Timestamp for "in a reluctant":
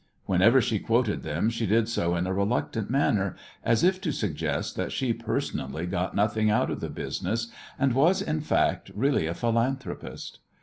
2.15-2.89